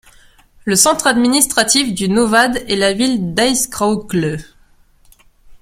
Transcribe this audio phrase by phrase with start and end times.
[0.65, 4.39] Le centre administratif du novads est la ville d'Aizkraukle.